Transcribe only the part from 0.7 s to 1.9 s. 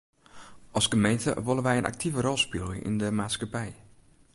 As gemeente wolle wy in